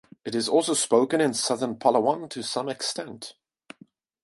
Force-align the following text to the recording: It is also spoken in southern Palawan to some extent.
It 0.25 0.33
is 0.33 0.49
also 0.49 0.73
spoken 0.73 1.21
in 1.21 1.35
southern 1.35 1.75
Palawan 1.75 2.27
to 2.31 2.41
some 2.41 2.67
extent. 2.69 3.35